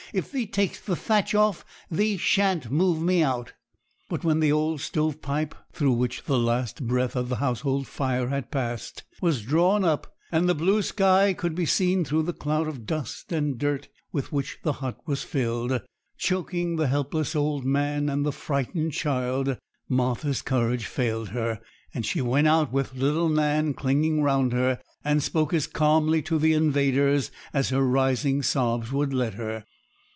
[0.13, 3.53] If thee takes the thatch off, thee shan't move me out.'
[4.09, 8.27] But when the old stove pipe, through which the last breath of the household fire
[8.27, 12.67] had passed, was drawn up, and the blue sky could be seen through the cloud
[12.67, 15.81] of dust and dirt with which the hut was filled,
[16.17, 19.55] choking the helpless old man and the frightened child,
[19.87, 21.61] Martha's courage failed her;
[21.93, 26.37] and she went out, with little Nan clinging round her, and spoke as calmly to
[26.37, 29.63] the invaders as her rising sobs would let her.